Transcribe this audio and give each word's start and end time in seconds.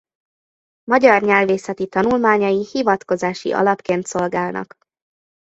Magyar 0.83 1.21
nyelvészeti 1.21 1.87
tanulmányai 1.87 2.65
hivatkozási 2.71 3.51
alapként 3.51 4.05
szolgálnak. 4.05 4.77